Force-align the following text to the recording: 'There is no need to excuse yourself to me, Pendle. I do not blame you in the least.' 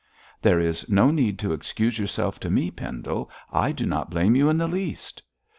'There 0.41 0.59
is 0.59 0.89
no 0.89 1.11
need 1.11 1.37
to 1.37 1.53
excuse 1.53 1.99
yourself 1.99 2.39
to 2.39 2.49
me, 2.49 2.71
Pendle. 2.71 3.29
I 3.51 3.71
do 3.71 3.85
not 3.85 4.09
blame 4.09 4.35
you 4.35 4.49
in 4.49 4.57
the 4.57 4.67
least.' 4.67 5.21